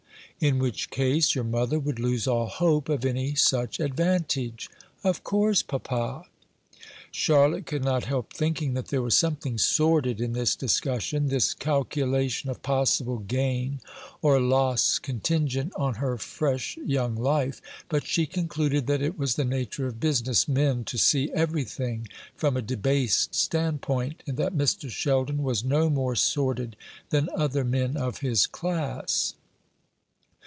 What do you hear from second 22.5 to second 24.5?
a debased standpoint, and